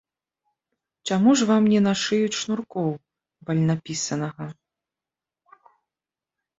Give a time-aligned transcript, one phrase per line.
[1.09, 2.89] Чаму ж вам не нашыюць шнуркоў
[3.51, 4.53] вальнапісанага?